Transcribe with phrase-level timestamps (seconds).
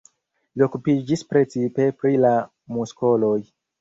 [0.61, 2.33] Li okupiĝis precipe pri la
[2.79, 3.37] muskoloj.